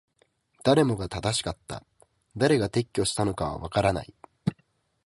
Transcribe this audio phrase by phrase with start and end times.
[0.63, 1.85] 誰もが正しかった。
[2.35, 4.11] 誰が撤去したのかはわからない。